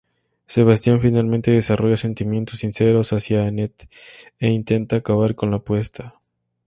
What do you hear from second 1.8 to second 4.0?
sentimientos sinceros hacia Annette